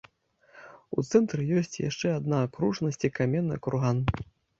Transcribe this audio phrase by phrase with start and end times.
[0.97, 4.01] У цэнтры ёсць яшчэ адна акружнасць і каменны курган.